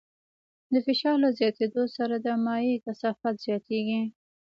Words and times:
د 0.73 0.75
فشار 0.85 1.15
له 1.23 1.29
زیاتېدو 1.39 1.83
سره 1.97 2.15
د 2.25 2.27
مایع 2.45 2.75
کثافت 2.85 3.35
زیاتېږي. 3.45 4.01